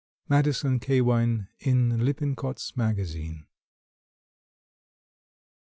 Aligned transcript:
—Madison 0.27 0.79
Cawein, 0.79 1.47
in 1.59 2.03
Lippincott's 2.03 2.75
Magazine. 2.75 3.45